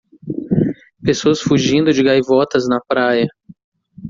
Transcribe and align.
Pessoas 1.03 1.41
fugindo 1.41 1.93
de 1.93 2.01
gaivotas 2.01 2.67
na 2.67 2.81
praia. 2.87 3.27